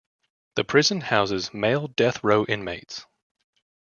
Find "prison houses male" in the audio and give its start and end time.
0.63-1.87